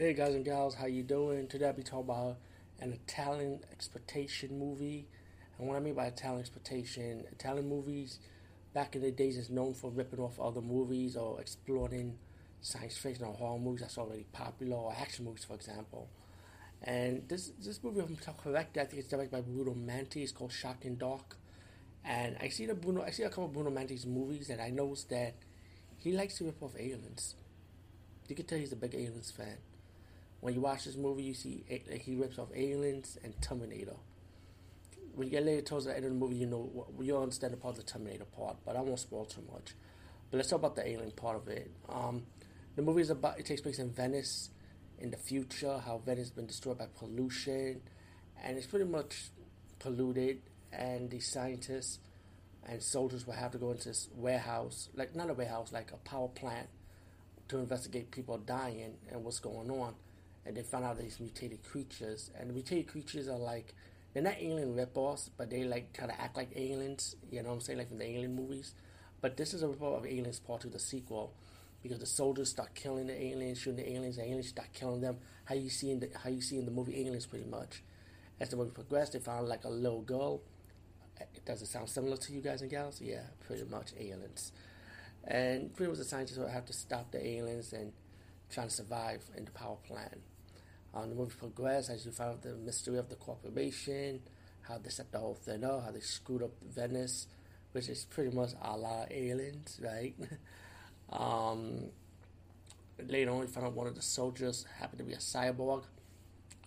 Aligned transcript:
Hey 0.00 0.14
guys 0.14 0.34
and 0.34 0.46
gals, 0.46 0.76
how 0.76 0.86
you 0.86 1.02
doing? 1.02 1.46
Today 1.46 1.66
I'll 1.66 1.74
be 1.74 1.82
talking 1.82 2.08
about 2.08 2.38
an 2.80 2.94
Italian 2.94 3.60
exploitation 3.70 4.58
movie. 4.58 5.06
And 5.58 5.68
what 5.68 5.76
I 5.76 5.80
mean 5.80 5.92
by 5.92 6.06
Italian 6.06 6.40
exploitation, 6.40 7.26
Italian 7.30 7.68
movies 7.68 8.18
back 8.72 8.96
in 8.96 9.02
the 9.02 9.10
days 9.10 9.36
is 9.36 9.50
known 9.50 9.74
for 9.74 9.90
ripping 9.90 10.18
off 10.18 10.40
other 10.40 10.62
movies 10.62 11.16
or 11.16 11.38
exploiting 11.38 12.16
science 12.62 12.96
fiction 12.96 13.26
or 13.26 13.34
horror 13.34 13.58
movies 13.58 13.82
that's 13.82 13.98
already 13.98 14.24
popular 14.32 14.74
or 14.74 14.94
action 14.98 15.26
movies, 15.26 15.44
for 15.44 15.52
example. 15.52 16.08
And 16.82 17.28
this 17.28 17.52
this 17.62 17.84
movie, 17.84 18.00
I'm 18.00 18.16
correct, 18.42 18.78
I 18.78 18.86
think 18.86 19.00
it's 19.00 19.08
directed 19.08 19.32
by 19.32 19.42
Bruno 19.42 19.74
Manti. 19.74 20.22
It's 20.22 20.32
called 20.32 20.52
Shocking 20.52 20.94
Dark. 20.94 21.36
And 22.06 22.38
I 22.40 22.48
see 22.48 22.64
the 22.64 22.74
Bruno, 22.74 23.02
I 23.02 23.10
see 23.10 23.24
a 23.24 23.28
couple 23.28 23.44
of 23.44 23.52
Bruno 23.52 23.68
Manti's 23.68 24.06
movies, 24.06 24.48
and 24.48 24.62
I 24.62 24.70
noticed 24.70 25.10
that 25.10 25.34
he 25.98 26.12
likes 26.12 26.38
to 26.38 26.44
rip 26.44 26.62
off 26.62 26.72
aliens. 26.78 27.34
You 28.28 28.34
can 28.34 28.46
tell 28.46 28.58
he's 28.58 28.72
a 28.72 28.76
big 28.76 28.94
aliens 28.94 29.30
fan. 29.30 29.58
When 30.40 30.54
you 30.54 30.60
watch 30.60 30.84
this 30.84 30.96
movie, 30.96 31.22
you 31.22 31.34
see 31.34 31.64
he 32.02 32.16
rips 32.16 32.38
off 32.38 32.48
aliens 32.54 33.18
and 33.22 33.34
Terminator. 33.42 33.96
When 35.14 35.26
you 35.26 35.32
get 35.32 35.44
later 35.44 35.62
towards 35.62 35.84
the 35.84 35.94
end 35.94 36.04
of 36.04 36.12
the 36.12 36.16
movie, 36.16 36.36
you 36.36 36.46
know 36.46 36.86
you 37.00 37.16
understand 37.16 37.52
the 37.52 37.56
part 37.56 37.78
of 37.78 37.84
the 37.84 37.90
Terminator 37.90 38.24
part, 38.24 38.56
but 38.64 38.76
I 38.76 38.80
won't 38.80 38.98
spoil 38.98 39.26
too 39.26 39.42
much. 39.52 39.74
But 40.30 40.38
let's 40.38 40.48
talk 40.48 40.60
about 40.60 40.76
the 40.76 40.88
alien 40.88 41.10
part 41.10 41.36
of 41.36 41.48
it. 41.48 41.70
Um, 41.88 42.22
the 42.76 42.82
movie 42.82 43.02
is 43.02 43.10
about 43.10 43.38
it 43.38 43.46
takes 43.46 43.60
place 43.60 43.78
in 43.78 43.90
Venice 43.90 44.50
in 44.98 45.10
the 45.10 45.16
future, 45.16 45.78
how 45.78 45.98
Venice 45.98 46.28
has 46.28 46.30
been 46.30 46.46
destroyed 46.46 46.78
by 46.78 46.86
pollution, 46.98 47.80
and 48.42 48.56
it's 48.56 48.66
pretty 48.66 48.84
much 48.84 49.30
polluted 49.78 50.40
and 50.72 51.10
the 51.10 51.20
scientists 51.20 51.98
and 52.68 52.82
soldiers 52.82 53.26
will 53.26 53.34
have 53.34 53.50
to 53.52 53.58
go 53.58 53.70
into 53.70 53.88
this 53.88 54.08
warehouse, 54.14 54.88
like 54.94 55.16
not 55.16 55.30
a 55.30 55.34
warehouse, 55.34 55.72
like 55.72 55.90
a 55.92 55.96
power 56.08 56.28
plant, 56.28 56.68
to 57.48 57.58
investigate 57.58 58.10
people 58.10 58.38
dying 58.38 58.94
and 59.10 59.24
what's 59.24 59.40
going 59.40 59.70
on. 59.70 59.94
And 60.46 60.56
they 60.56 60.62
found 60.62 60.84
out 60.84 60.98
these 60.98 61.20
mutated 61.20 61.62
creatures, 61.62 62.30
and 62.38 62.52
mutated 62.52 62.88
creatures 62.88 63.28
are 63.28 63.38
like 63.38 63.74
they're 64.12 64.22
not 64.22 64.36
alien 64.40 64.74
ripoffs, 64.74 65.28
but 65.36 65.50
they 65.50 65.64
like 65.64 65.92
kind 65.92 66.10
of 66.10 66.16
act 66.18 66.36
like 66.36 66.50
aliens. 66.56 67.16
You 67.30 67.42
know 67.42 67.50
what 67.50 67.54
I'm 67.56 67.60
saying, 67.60 67.78
like 67.78 67.88
from 67.88 67.98
the 67.98 68.06
alien 68.06 68.34
movies. 68.34 68.74
But 69.20 69.36
this 69.36 69.52
is 69.52 69.62
a 69.62 69.66
ripoff 69.66 69.98
of 69.98 70.06
Aliens 70.06 70.40
Part 70.40 70.62
Two, 70.62 70.70
the 70.70 70.78
sequel, 70.78 71.34
because 71.82 71.98
the 71.98 72.06
soldiers 72.06 72.48
start 72.48 72.74
killing 72.74 73.06
the 73.06 73.22
aliens, 73.22 73.58
shooting 73.58 73.84
the 73.84 73.92
aliens, 73.92 74.16
the 74.16 74.24
aliens 74.24 74.48
start 74.48 74.72
killing 74.72 75.02
them. 75.02 75.18
How 75.44 75.54
you 75.54 75.68
see 75.68 75.90
in 75.90 76.00
the 76.00 76.08
how 76.22 76.30
you 76.30 76.40
see 76.40 76.58
in 76.58 76.64
the 76.64 76.70
movie 76.70 77.00
Aliens, 77.00 77.26
pretty 77.26 77.48
much. 77.48 77.82
As 78.40 78.48
the 78.48 78.56
movie 78.56 78.70
progressed, 78.70 79.12
they 79.12 79.18
found 79.18 79.48
like 79.48 79.64
a 79.64 79.68
little 79.68 80.00
girl 80.00 80.40
uh, 81.20 81.24
does 81.44 81.62
it 81.62 81.66
sound 81.66 81.88
similar 81.88 82.16
to 82.16 82.32
you 82.32 82.40
guys 82.40 82.62
and 82.62 82.70
gals? 82.70 83.00
Yeah, 83.00 83.22
pretty 83.46 83.64
much 83.64 83.92
aliens. 83.98 84.52
And 85.24 85.74
pretty 85.74 85.90
much 85.90 85.98
the 85.98 86.04
scientists 86.04 86.38
will 86.38 86.48
have 86.48 86.64
to 86.66 86.72
stop 86.72 87.10
the 87.10 87.24
aliens 87.24 87.72
and 87.72 87.92
try 88.50 88.64
to 88.64 88.70
survive 88.70 89.22
in 89.36 89.44
the 89.44 89.50
power 89.52 89.76
plant. 89.86 90.20
Um, 90.92 91.08
the 91.08 91.14
movie 91.14 91.34
progresses 91.38 91.90
as 91.90 92.06
you 92.06 92.12
find 92.12 92.30
out 92.30 92.42
the 92.42 92.54
mystery 92.54 92.98
of 92.98 93.08
the 93.08 93.14
corporation, 93.14 94.20
how 94.62 94.78
they 94.78 94.90
set 94.90 95.12
the 95.12 95.18
whole 95.18 95.34
thing 95.34 95.64
up, 95.64 95.84
how 95.84 95.90
they 95.92 96.00
screwed 96.00 96.42
up 96.42 96.50
Venice, 96.68 97.26
which 97.72 97.88
is 97.88 98.04
pretty 98.04 98.34
much 98.34 98.50
a 98.62 98.76
la 98.76 99.04
aliens, 99.10 99.80
right? 99.82 100.14
um, 101.10 101.84
later 103.06 103.30
on, 103.30 103.42
you 103.42 103.46
find 103.46 103.66
out 103.66 103.74
one 103.74 103.86
of 103.86 103.94
the 103.94 104.02
soldiers 104.02 104.66
happened 104.78 104.98
to 104.98 105.04
be 105.04 105.12
a 105.12 105.18
cyborg, 105.18 105.84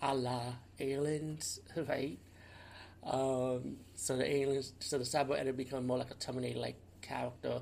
a 0.00 0.14
la 0.14 0.42
aliens, 0.80 1.60
right? 1.88 2.18
Um, 3.04 3.76
so 3.94 4.16
the 4.16 4.26
aliens, 4.26 4.72
so 4.80 4.96
the 4.96 5.04
cyborg 5.04 5.38
ended 5.38 5.54
up 5.54 5.56
becoming 5.58 5.86
more 5.86 5.98
like 5.98 6.10
a 6.10 6.14
Terminator-like 6.14 6.76
character, 7.02 7.60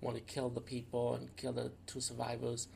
want 0.00 0.16
to 0.16 0.22
kill 0.22 0.48
the 0.50 0.60
people 0.60 1.14
and 1.14 1.34
kill 1.36 1.52
the 1.52 1.72
two 1.86 2.00
survivors 2.00 2.68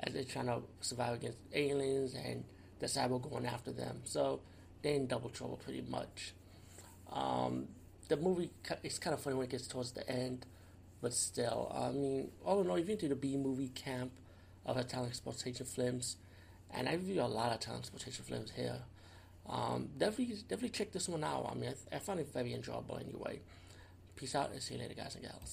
as 0.00 0.12
they're 0.12 0.24
trying 0.24 0.46
to 0.46 0.62
survive 0.80 1.14
against 1.14 1.38
aliens 1.52 2.14
and 2.14 2.44
the 2.80 2.86
cyborg 2.86 3.30
going 3.30 3.46
after 3.46 3.72
them. 3.72 4.00
So 4.04 4.40
they're 4.82 4.94
in 4.94 5.06
double 5.06 5.30
trouble 5.30 5.58
pretty 5.62 5.82
much. 5.88 6.34
Um, 7.12 7.68
the 8.08 8.16
movie 8.16 8.50
is 8.82 8.98
kind 8.98 9.14
of 9.14 9.20
funny 9.20 9.36
when 9.36 9.46
it 9.46 9.50
gets 9.50 9.66
towards 9.66 9.92
the 9.92 10.08
end, 10.08 10.46
but 11.00 11.12
still, 11.12 11.72
I 11.74 11.90
mean, 11.90 12.30
all 12.44 12.60
in 12.60 12.68
all, 12.68 12.78
even 12.78 12.98
to 12.98 13.08
the 13.08 13.14
B 13.14 13.36
movie 13.36 13.68
camp 13.68 14.12
of 14.66 14.76
Italian 14.76 15.10
exploitation 15.10 15.66
films, 15.66 16.16
and 16.70 16.88
I 16.88 16.94
review 16.94 17.22
a 17.22 17.24
lot 17.24 17.52
of 17.52 17.60
Italian 17.60 17.80
exploitation 17.80 18.24
films 18.24 18.52
here. 18.54 18.78
Um, 19.48 19.90
definitely, 19.98 20.36
definitely 20.48 20.70
check 20.70 20.92
this 20.92 21.08
one 21.08 21.22
out. 21.22 21.50
I 21.50 21.54
mean, 21.54 21.70
I, 21.92 21.96
I 21.96 21.98
found 21.98 22.20
it 22.20 22.32
very 22.32 22.54
enjoyable 22.54 22.98
anyway. 22.98 23.40
Peace 24.16 24.34
out 24.34 24.50
and 24.52 24.62
see 24.62 24.74
you 24.74 24.80
later, 24.80 24.94
guys 24.94 25.14
and 25.14 25.24
gals. 25.24 25.52